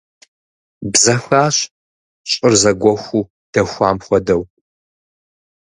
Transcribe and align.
Бзэхащ, 0.91 1.57
щӀыр 2.31 2.53
зэгуэхуу 2.61 3.29
дэхуам 3.51 3.97
хуэдэу. 4.05 4.43